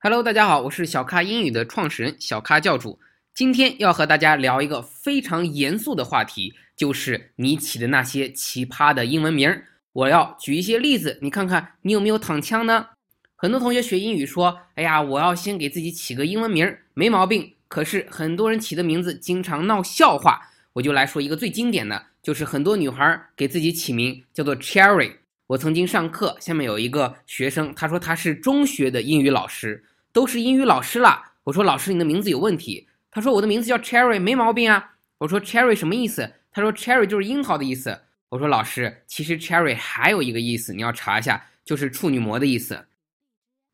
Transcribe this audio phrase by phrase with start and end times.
[0.00, 3.00] Hello，大家好，我是小咖英语的创始人小咖教主。
[3.34, 9.52] 今天要和大家聊一个非常严肃的话题，就是你起的那些奇葩的英文名。
[9.92, 12.86] 我要举一些例子，你看看你有没有躺枪呢？
[13.34, 20.40] 很多同学学英语说：“哎呀，我要先给自己起个英文名，没毛病。”可是很多人起的名字经常闹笑话。
[20.74, 25.16] 我就来说一个最经典的，就是很多女孩给自己起名叫做 Cherry。
[25.48, 29.84] 我曾经上课，下面有一个学生，他说他是中学的英语老师。
[30.10, 32.88] 都是英语老师了，我说老师你的名字有问题。
[33.10, 34.96] 他说我的名字叫 Cherry，没毛病啊。
[35.18, 36.30] 我说 Cherry 什么意思？
[36.50, 37.98] 他说 Cherry 就是樱桃的意思。
[38.30, 42.86] 我说老师，其实 Cherry 还有一个意思，你要查一下，就是处女膜的意思。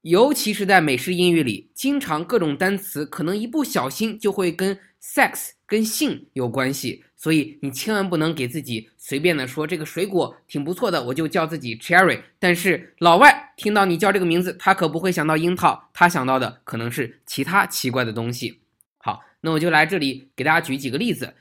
[0.03, 7.05] 尤其是在美式英语里，经常各种单词可能一不小心就会跟 sex 跟性有关系。
[7.25, 12.21] 所以你千万不能给自己随便的说这个水果挺不错的，我就叫自己 Cherry。
[12.39, 18.61] 但是老外听到你叫这个名字，他可不会想到樱桃，他想到的可能是其他奇怪的东西。
[18.99, 21.33] 好，那我就来这里给大家举几个例子。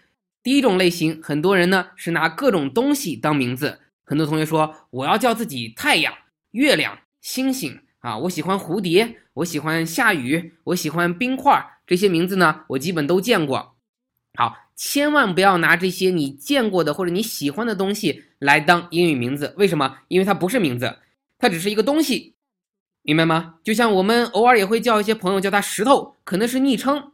[0.41, 3.81] 第一种类型，很多人呢是拿各种东西当名字。
[4.05, 6.13] 很多同学说我要叫自己太阳、
[6.51, 13.72] 月亮、星星啊，我喜欢蝴蝶，我喜欢下雨，我喜欢冰块，这些名字呢我基本都见过。
[14.37, 14.57] 好。
[14.75, 19.99] 千万不要拿这些你见过的或者你喜欢的东西来当英语名字，为什么？
[20.07, 20.97] 因为它不是名字，
[21.37, 22.33] 它只是一个东西，
[23.03, 23.59] 明白吗？
[23.63, 27.11] 就像我们偶尔也会叫一些朋友叫他石头，可能是昵称，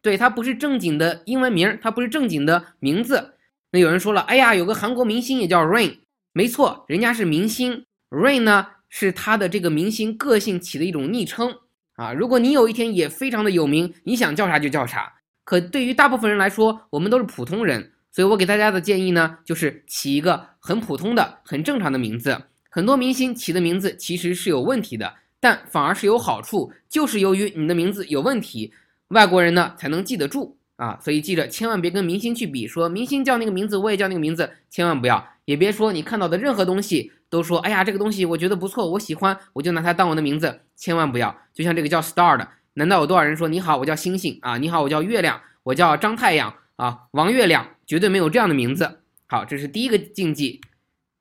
[0.00, 3.34] 对，它不是正经的英文名，它不是正经的名字。
[3.70, 5.98] 那有人说了，哎呀，有个韩国明星也叫 Rain，
[6.32, 11.54] 没错，人家是明星，Rain 呢是他的这个明星个性起的一种昵称
[11.96, 12.14] 啊。
[12.14, 15.12] 如果你有一天也非常的有名，你想叫啥就叫啥。
[15.48, 22.38] 可对于大部分人来说，我们都是普通人，所以我给大家的建议呢，就是起一个很普通的、很正常的名字。
[22.68, 28.74] 很多明星起的名字其实是有问题的，但反而是有好处，就是由于你的名字有问题，
[29.08, 30.98] 外国人呢才能记得住啊。
[31.02, 35.26] 所以记着，千万别跟明星去比，说明星叫那个名字，我也叫那个名字，千万不要。
[35.46, 41.34] 也别说你看到的任何东西都说，哎呀，这个东西我觉得不错，我喜欢，我就拿它当我的名字，千万不要。
[41.54, 42.46] 就像这个叫 Star 的。
[42.78, 44.56] 难道有多少人说你好，我叫星星啊？
[44.56, 47.00] 你好，我叫月亮，我叫张太阳啊？
[47.10, 49.00] 王月亮绝对没有这样的名字。
[49.26, 50.60] 好，这是第一个禁忌。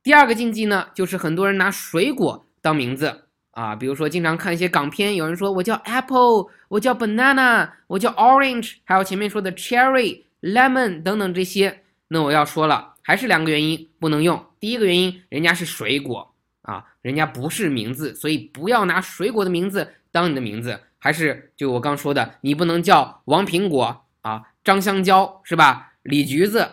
[0.04, 11.82] 第二个禁忌呢，就是很多人拿水果当名字啊，比如说经常看一些港片，有人说我叫 apple，我叫 banana，我叫 orange，还有前面说的 cherry、lemon 等等这些。
[12.10, 14.46] 那我要说了，还是两个原因不能用。
[14.60, 20.80] 第一个原因，人家是水果啊，人家不是名字，所以不要拿水果的名字当你的名字。
[21.00, 25.94] 还是就我刚说的，你不能叫王苹果啊，张香蕉是吧？
[26.04, 26.68] 李橘子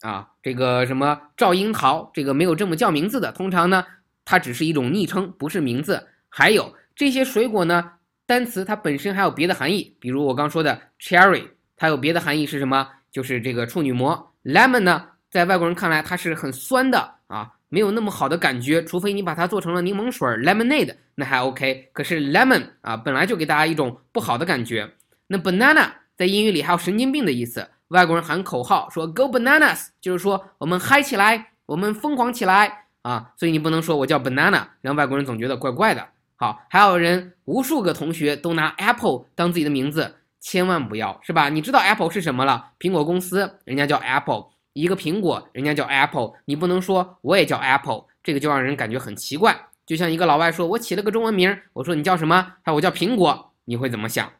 [0.00, 3.30] 啊，这个什么赵樱桃，这个没有这么叫名字的。
[3.32, 3.84] 通常呢，
[4.24, 6.08] 它只是一种昵称，不是名字。
[6.28, 7.92] 还有这些水果呢，
[8.26, 12.88] 单词它本身还有别的含义，比如我刚说的 cherry，它有别的含义是什么？
[13.10, 14.32] 就是这个处女膜。
[14.44, 17.52] lemon 呢，在外国人看来它是很酸的啊。
[17.72, 21.90] 没有那么好的感觉，除非你把它做成了柠檬水 （lemonade），那还 OK。
[21.92, 24.90] 可是 lemon 啊，本来就给大家一种不好的感觉。
[25.28, 27.68] 那 banana 在英语里还有神经病的意思。
[27.88, 33.30] 外国人喊口号说 “Go bananas”，就是说我们嗨起来，我们疯狂起来啊。
[33.36, 36.08] 所以你不能说我叫 banana，让外国人总觉得怪怪的。
[36.34, 41.48] 好，还有人无数个同学都拿 apple 当自己的名字，千万不要，是吧？
[41.48, 42.72] 你知道 apple 是什么了？
[42.78, 44.46] 苹果公司人家叫 apple。
[44.72, 49.66] 一个苹果，人家叫 Apple，你不能说我也叫 Apple，这个就让人感觉很奇怪。
[49.90, 52.54] 就像一个老外说，我起了个中文名，我说你叫什么？
[52.62, 54.34] 他说我叫苹果，你会怎么想？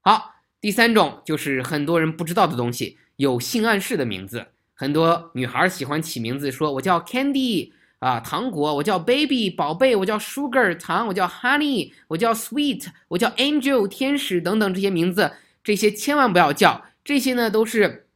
[0.00, 4.46] 好，第三种就是很多人不知道的东西，有性暗示的名字。
[4.72, 18.06] 很多女孩喜欢起名字，说我叫 Candy 啊，糖果，我叫 Baby 宝贝，我叫 Sugar 糖，我叫 Honey，我叫 Sweet，我叫 Angel 天使等等这些名字，这些千万不要叫，这些呢都是。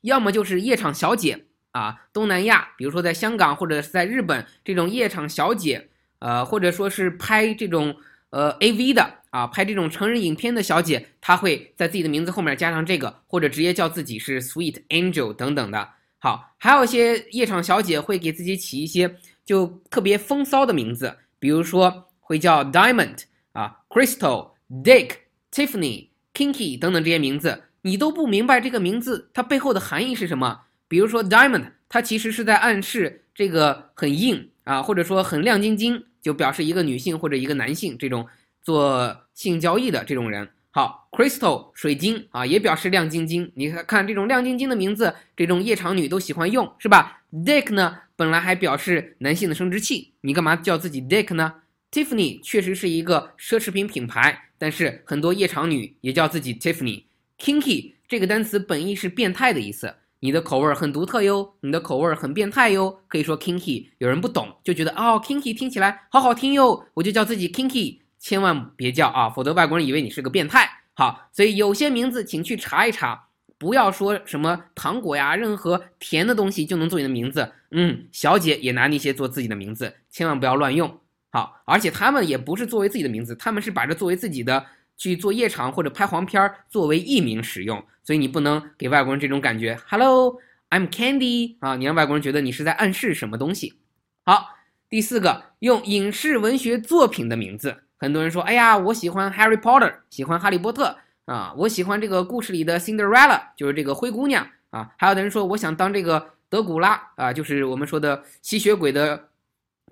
[0.00, 7.94] 要么就是夜场小姐啊，东南亚，比如说在香港或者是在日本这种夜场小姐，呃，或者说是拍这种
[8.30, 15.88] 呃 AV 的啊，拍这种成人影片的小姐，她会在自己的名字后面加上这个，或者直接叫自己是 Sweet Angel 等等的。
[16.18, 25.10] 好，还有一些夜场小姐会给自己起一些就特别风骚的名字，比如说会叫 Diamond 啊，Crystal、Dick、
[25.52, 27.64] Tiffany、Kinky 等等这些名字。
[27.82, 30.62] 你都不明白这个名字它背后的含义是什么？
[30.88, 38.26] 比如说 diamond，它其实是在暗示这个很硬啊，或者说很亮晶晶，就表示一个女性或者一个男性这种
[38.62, 40.48] 做性交易的这种人。
[40.70, 43.50] 好，crystal 水晶啊，也表示亮晶晶。
[43.54, 51.54] 你看看这种亮晶晶的名字，这种夜场女都喜欢用，是吧？dick 呢，本来还表示男性的生殖器，你干嘛叫自己 dick 呢
[51.92, 57.04] Tiffany 确实是一个奢侈品品牌，但是很多夜场女也叫自己 Tiffany。
[57.38, 59.94] Kinky 这个单词本意是变态的意思，
[60.24, 63.88] 你的口味很独特哟，你的口味很变态哟，可以说 Kinky。
[63.98, 70.66] 有人不懂就觉得哦，Kinky 听起来好好听哟，我就叫自己 Kinky，千万别叫啊，否则外国人以为你是个变态。
[70.94, 73.22] 好，所以有些名字请去查一查，
[73.58, 77.52] 不要说什么糖果呀，任何甜的东西就能做你的名字。
[77.72, 81.00] 嗯，小姐也拿那些做自己的名字，千万不要乱用。
[81.32, 84.64] 好，而且他们也不是作为自己的名字，他们是把这作为自己的
[84.96, 89.78] 去做夜场或者拍黄片儿作为艺名使用，所以你不能给外国人这种感觉。
[89.88, 93.78] Hello，I'm Candy 啊，你让外国人觉得你是在暗示什么东西。
[94.24, 94.56] 好，
[94.88, 100.96] 第四个，用影视文学作品的名字，很多人说，哎呀，我喜欢 Harry Potter，喜欢哈利波特
[101.26, 109.28] 啊，我喜欢这个故事里的 Cinderella，就是这个灰姑娘啊，还有的人说，我想当这个德古拉啊，就是我们说的吸血鬼的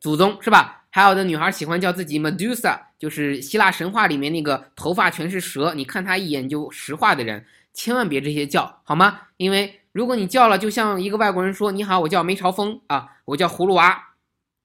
[0.01, 0.82] 祖宗，是吧？
[0.95, 7.43] 还有的女孩喜欢叫自己 Medusa，就是希腊神话里面那个头发全是蛇，你看她一眼就石化的人，
[7.73, 9.21] 千万别这些叫好吗？
[9.39, 13.99] 因为如果你叫了，就像一个外国人说你好，我叫梅超风啊，我叫葫芦娃，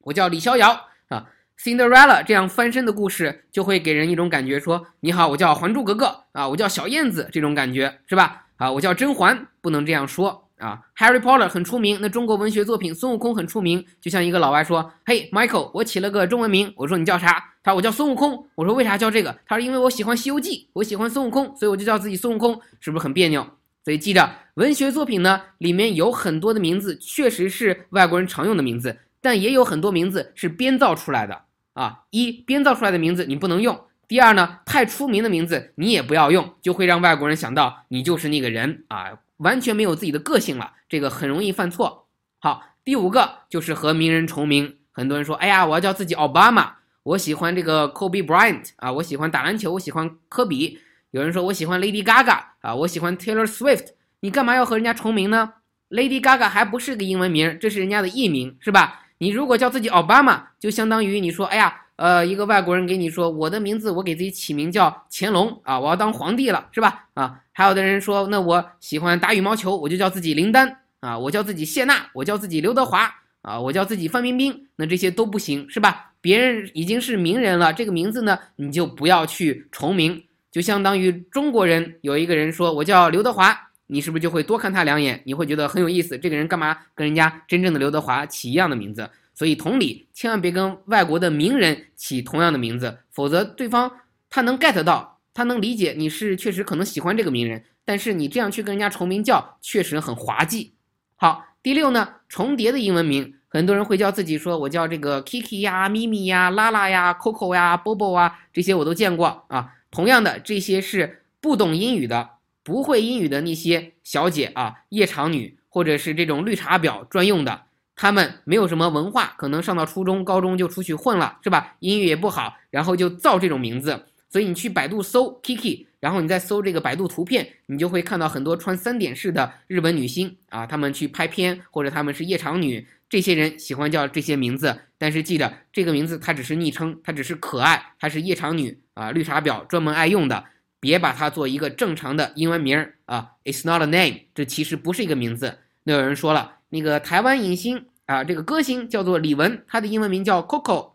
[0.01, 8.47] 我叫李逍遥啊，Cinderella 这样翻身的故事就会给人一种感觉，说你好，我叫还珠格格啊，我叫小燕子这种感觉是吧？
[8.57, 10.46] 啊，我叫甄嬛，不能这样说。
[10.57, 13.85] 啊，Harry Potter 很出名，那中国文学作品孙悟空很出名。
[14.01, 23.45] 就像一个老外说：“嘿，Michael，我起了个中文名。”我说：“你叫啥？”他说：“我叫孙悟空。”我说：“为啥叫这个？”他说：“因为我喜欢《西游记》，我喜欢孙悟空，所以我就叫自己孙悟空。”是不是很别扭？
[23.85, 31.39] 所以记着，文学作品呢，里面有很多的名字确实是外国人常用的名字，但也有很多名字是编造出来的
[31.73, 31.99] 啊。
[32.09, 33.79] 一编造出来的名字你不能用。
[34.07, 39.19] 第二呢，太出名的名字你也不要用，就会让外国人想到你就是那个人啊。
[39.37, 42.07] 完全没有自己的个性了，这个很容易犯错。
[42.39, 44.77] 好，第五个就是和名人重名。
[44.91, 50.79] 很多人说，哎呀，我要叫自己奥巴马，我喜欢这个 Kobe Bryant 啊，我喜欢打篮球，我喜欢科比。
[51.11, 53.89] 有人说我喜欢 Lady Gaga 啊，我喜欢 Taylor Swift。
[54.19, 55.53] 你干嘛要和人家重名呢
[55.89, 59.05] ？Lady Gaga 还不是个英文名，这是人家的艺名，是吧？
[59.19, 61.83] 你如果叫自己奥巴马，就相当于你说，哎呀。
[61.97, 67.07] 呃，一个外国人给你说我的名字，我给自己起名叫乾隆啊，我要当皇帝了，是吧？
[67.15, 73.11] 啊，还有的人说，那我喜欢打羽毛球，我就叫自己林丹啊，我叫自己谢娜，我叫自己刘德华
[73.41, 76.13] 啊，我叫自己范冰冰，那这些都不行，是吧？
[76.21, 83.57] 别人已经是名人了，这个名字呢，你就不要去重名，就相当于中国人有一个人说我叫刘德华，
[83.87, 85.19] 你是不是就会多看他两眼？
[85.25, 89.09] 你会觉得很有意思，这个人干嘛跟人家真正的刘德华起一样的名字？
[89.37, 93.91] 所以，同理，千万别跟外国的名人起同样的名字，否则对方
[94.31, 100.73] 他能 get 到，他能理解你是确实可能喜欢这个名人，但是你这样去跟人家重名叫，确实很滑稽。
[101.17, 109.75] 好，第六呢，重叠的英文名，很多人会叫自己说，我叫这个 Kiki 呀、咪咪呀、拉拉呀、Coco 呀、Bobo 啊，这些我都见过啊。
[109.91, 112.27] 同样的，这些是不懂英语的、
[112.63, 117.66] 不会英语的那些小姐啊，夜场女，或者是这种绿茶婊专用的。
[117.97, 121.75] 他们没有什么文化，可能上到初中、高中就出去混了，是吧？
[121.79, 124.05] 英语也不好，然后就造这种名字。
[124.29, 134.79] 所以你去百度搜 Kiki，然后你再搜这个百度图片，你就会看到很多穿三点式的日本女星啊，她们去拍片或者她们是夜场女，这些人喜欢叫这些名字。
[134.99, 140.43] 但是记得这个名字它只是昵称，它只是可爱，它是夜场女啊，绿茶婊专门爱用的，
[140.79, 143.31] 别把它做一个正常的英文名儿啊。
[143.43, 145.57] It's not a name，这其实不是一个名字。
[145.83, 146.56] 那有人说了。
[146.69, 150.91] 那个台湾影星啊，这个歌星叫做李玟，她的英文名叫 Coco，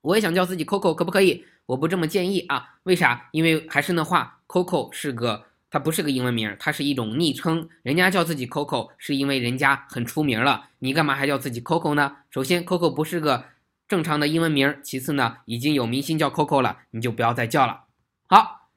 [0.00, 1.44] 我也想叫自己 Coco，可不可以？
[1.66, 3.28] 我不这么建议啊，为啥？
[3.32, 7.66] 因为还是那话，Coco 是个，它不是个英文名，它是一种昵称。
[7.82, 12.16] 人家叫自己 Coco 是因为人家很出名了，你干嘛还叫自己 Coco 呢？
[12.30, 13.46] 首先，Coco 不是个
[13.88, 17.84] 正常的英文名，其次呢，已经有明星叫 Coco 了，你就不要再叫了。
[18.26, 18.68] 好，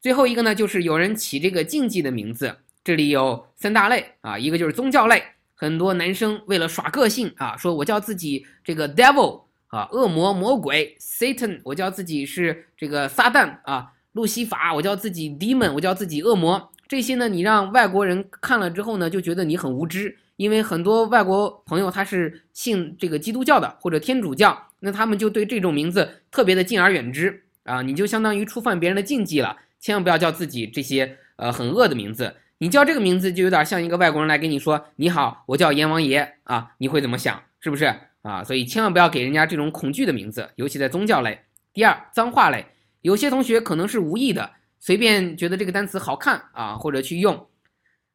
[0.00, 5.22] 最后一个呢，就是有人起这个禁忌的名字，这里有三大类啊，一个就是宗教类。
[5.62, 16.72] 很多男生为了耍个性啊，说我叫自己这个 devil 啊，恶魔魔鬼 Satan，我叫自己是这个撒旦啊，路西法，我叫自己 demon，我叫自己恶魔。
[16.88, 32.34] 这些呢，你让外国人看了之后呢，就觉得你很无知，因为很多外国朋友他是信这个基督教的或者天主教，那他们就对这种名字特别的敬而远之啊，你就相当于触犯别人的禁忌了，千万不要叫自己这些呃很恶的名字。
[32.62, 37.42] 你叫这个名字就有点像一个外国人来跟你说：“你好，我叫阎王爷啊！”你会怎么想？
[37.58, 37.92] 是不是
[38.22, 38.44] 啊？
[38.44, 41.36] 所以千万不要给人家这种恐惧的名字，尤其在宗教类。
[41.74, 42.64] 第二，脏话类，
[43.00, 47.48] 有些同学可能是无意的，随便觉得这个单词好看啊，或者去用，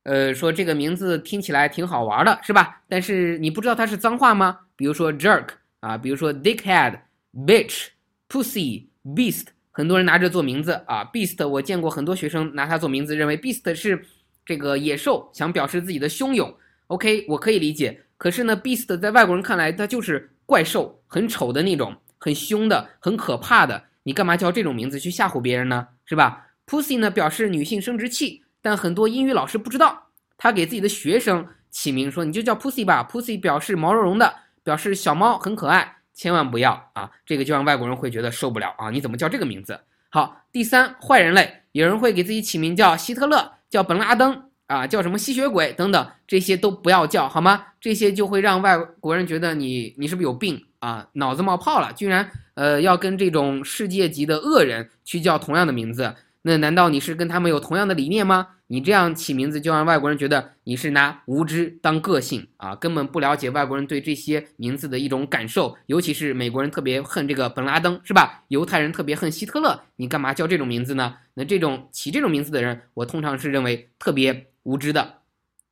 [0.04, 2.82] 呃，说这个名字听起来挺好玩的，是吧？
[2.88, 4.58] 但是你不知道它是脏话吗？
[4.78, 5.48] 比如说 jerk
[5.82, 6.98] 啊，比如说 dickhead、
[7.34, 7.88] bitch、
[8.30, 11.04] Pussy、Beast，很多人拿着做名字啊。
[11.12, 14.06] Beast，我见过很多学生拿它做名字，认为 Beast 是
[14.48, 16.52] 这个野兽，想表示自己的汹涌。
[16.88, 18.02] OK，我可以理解。
[18.18, 23.84] 可是呢，Beast 在外国人看来，它就是怪兽，很丑的那种，很凶的，很可怕的。
[24.04, 25.90] 你干嘛叫这种名字去吓唬别人呢？
[26.06, 33.06] 是吧？Pussy 呢，表示女性生殖器，但很多英语老师不知道，他给自己的学生起名说你就叫 Pussy 吧。
[33.12, 35.96] Pussy 表示毛茸茸的，表示小猫很可爱。
[36.14, 37.12] 千万不要啊！
[37.28, 38.90] 这个就让外国人会觉得受不了啊！
[38.90, 39.80] 你怎么叫这个名字？
[40.10, 47.64] 好，第三，坏人类，有人会给自己起名叫希特勒，叫本拉登啊，叫什么吸血鬼等等，这些都不要叫好吗？
[47.80, 51.08] 这些就会让外国人觉得你你是不是有病啊？
[51.14, 56.16] 脑子冒泡了，居然呃要跟这种世界级的恶人去叫同样的名字。
[56.42, 58.48] 那难道你是跟他们有同样的理念吗？
[58.70, 65.78] 你这样起名字就让外国人觉得你是拿无知当个性啊，根本不了解外国人对这些名字的一种感受。
[65.86, 68.44] 尤其是美国人特别恨这个本拉登，是吧？
[68.50, 71.16] 犹太人特别恨希特勒，你干嘛叫这种名字呢？
[71.36, 75.20] 那这种起这种名字的人，我通常是认为特别无知的。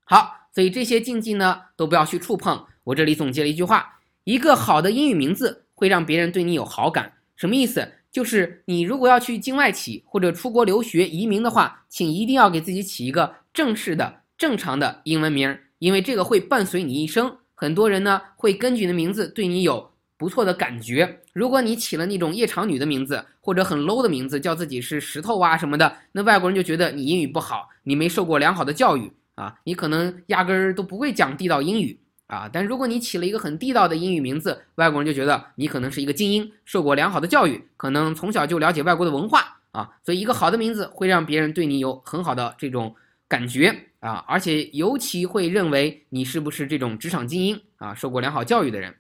[0.06, 2.66] 好，所以这些禁忌呢，都不要去触碰。
[2.86, 7.14] 我这里总结了一句话：一个好的英语名字会让别人对你有好感。
[7.36, 7.92] 什么意思？
[8.16, 17.30] 就是你如果要去境外起或者出国留学移民的话，请一定要给自己起一个正式的、正常的英文名，因为这个会伴随你一生。
[17.56, 21.20] 很多人呢会根据你的名字对你有不错的感觉。
[21.34, 32.00] 如果你起了那种夜场女的名字或者很 low 的名字，叫自己是石头啊什么的，那外国人就觉得你英语不好，你没受过良好的教育啊，你可能压根儿都不会讲地道英语。
[32.28, 39.92] 啊，但如果你起了一个很地道的英语名字，外国人就觉得你可能是一个精英，受过良好的教育，可能从小就了解外国的文化啊。
[40.04, 42.96] 所以，一个好的名字会让别人对你有很好的这种
[43.28, 48.96] 感觉啊，而且尤其会认为你是不是这种职场精英啊，受过良好教育的人。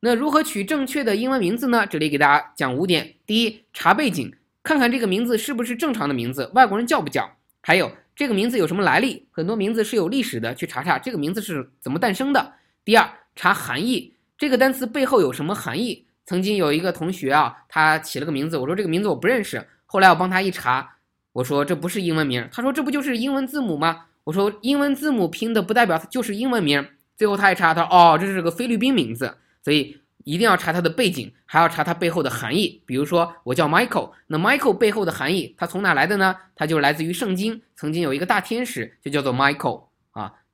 [0.00, 1.86] 那如何取正确的英文名字呢？
[1.86, 7.30] 这里给大家讲五点：第一，查背景，看看这个名字是不是正常的名字，外国人叫不叫？
[7.60, 7.92] 还有。
[8.16, 9.26] 这个名字有什么来历？
[9.32, 12.52] 很多名字是有历史的，去查查这个名字是怎么诞生的。
[12.84, 16.06] 第二，查含义，这个单词背后有什么含义？
[16.26, 19.66] 曾经有一个同学啊，他起了个名字，我说这个名字我不认识。
[19.86, 20.96] 后来我帮他一查，
[21.32, 24.06] 我说这不是英文名，他说这不就是英文字母吗？
[24.24, 26.86] 我说英文字母拼的不代表就是英文名。
[27.16, 29.98] 最后他一查，他说哦，这是个菲律宾名字，所以。
[30.26, 32.82] 一定要查它的背景，还要查它背后的含义。
[32.86, 36.34] 比如说，我叫 Michael，那 Michael 背后的含义，它从哪来的呢？
[36.54, 39.84] 它就来自于圣经，曾经有一个大天使就叫做 Michael。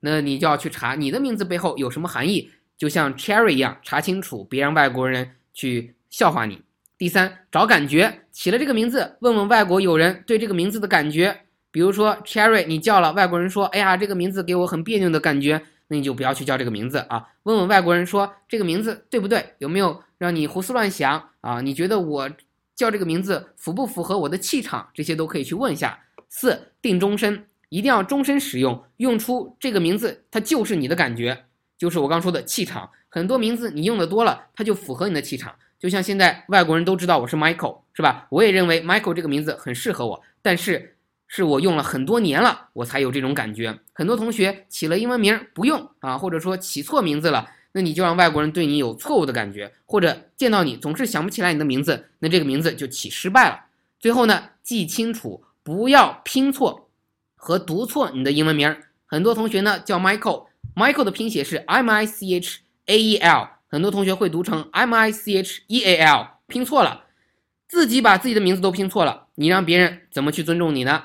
[0.01, 6.61] 那你就要去查你的名字背后有什么含义，就像 Cherry 一样，查清楚，别让外国人去笑话你。
[6.97, 11.41] 第三，找感觉，起了这个名字，问问外国友人对这个名字的感觉。
[11.71, 15.61] 比如说 Cherry，你叫了，外国人说，哎呀，这个名字给我很别扭的感觉。
[15.87, 17.27] 那你就不要去叫这个名字啊！
[17.43, 19.43] 问问外国人说这个名字对不对？
[19.57, 21.59] 有没有让你胡思乱想啊？
[21.59, 22.29] 你觉得我
[22.73, 24.87] 叫这个名字符不符合我的气场？
[24.93, 25.99] 这些都可以去问一下。
[26.29, 31.45] 四定终身，一定要终身使用，用出这个名字，它就是你的感觉，
[31.77, 32.87] 就是我刚说的气场。
[33.09, 35.55] 很多名字你用的多了，它就符合你的气场。
[35.79, 38.27] 就像现在外国人都知道我是 Michael，是吧？
[38.29, 40.95] 我也认为 Michael 这个名字很适合我，但是。
[41.33, 43.79] 是我用了很多年了，我才有这种感觉。
[43.93, 53.61] 很多同学起了英文名不用啊，或者说起错名字了，那你就让外国人对你有错误的感觉，或者见到你总是想不起来你的名字，那这个名字就起失败了。
[53.97, 56.89] 最后呢，记清楚，不要拼错
[57.43, 58.77] 和读错你的英文名。
[59.07, 65.97] 很多同学呢叫 Michael，Michael 的拼写是 M I C H A E L，很多同学会读成 M I C H E A
[65.97, 67.05] L，拼错了，
[67.67, 71.03] 自己把自己的名字都拼错了，你让别人怎么去尊重你呢？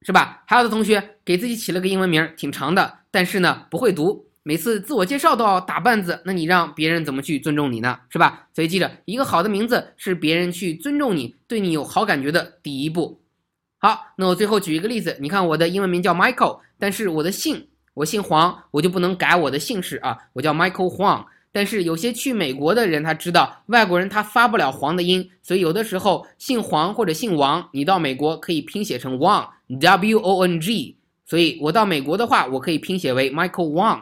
[0.00, 0.44] 是吧？
[0.46, 8.00] 还有的同学给自己起了个英文名，挺长的，但是呢不会读，每次自我介绍都要打半字，那你让别人怎么去尊重你呢？
[8.08, 8.48] 是吧？
[8.54, 13.20] 所以记着，一个好的名字是别人去尊重你、对你有好感觉的第一步。
[13.86, 21.24] 好，那我最后举一个例子，你看我的英文名叫 Michael，但是我的姓我姓黄，我就不能改我的姓氏啊，我叫 Michael Huang。
[21.52, 30.96] 但是有些去美国的人，他知道外国人他发不了黄的音，所以有的时候姓黄或者姓王，你到美国可以拼写成 Wang，W O N G。
[31.24, 34.00] 所以我到美国的话，我可以拼写为 Michael Wang。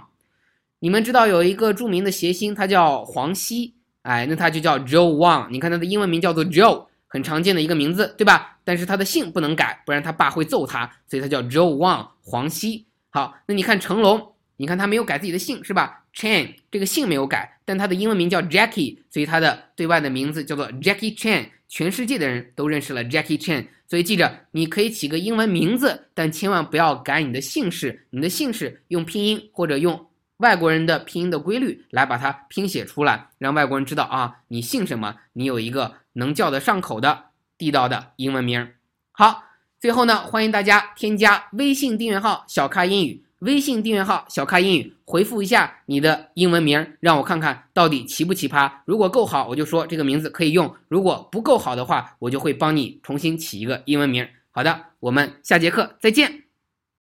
[0.78, 5.50] 你们知道有一个著名的谐星，他叫黄西，哎，那他就叫 Joe Wang。
[5.50, 8.53] 你看他的英文名叫做 Joe，很常见的一个名字，对吧？
[8.64, 12.86] 但是他的姓不能改，不然他爸会揍他，所以他叫 Joe Wang 黄西。
[13.10, 23.66] 好，那你看成龙，你看他没有改自己的姓，是吧？Chan 这个姓没有改，但他的英文名叫 Jackie，所以他的对外的名字叫做 Jackie Chan，全世界的人都认识了 Jackie Chan。
[23.86, 28.06] 所以记着，你可以起个英文名字，但千万不要改你的姓氏。
[28.10, 30.06] 你的姓氏用拼音或者用
[30.38, 37.26] 外国人的拼音的规律来把它拼写出来，让外国人知道啊，你姓什么，你有一个能叫得上口的
[37.58, 38.68] 地道的英文名。
[39.12, 39.44] 好，
[39.80, 48.70] 最后呢，欢迎大家添加微信订阅号“小咖英语”，微信订阅号“小咖英语”，回复一下你的英文名，让我看看到底奇不奇葩。
[48.84, 54.26] 如果够好，我就说这个名字可以用；如果不够好的话，我就会帮你重新起一个英文名。
[54.50, 56.43] 好的，我们下节课再见。